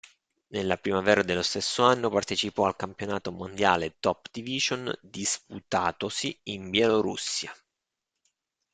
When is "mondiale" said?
3.31-3.97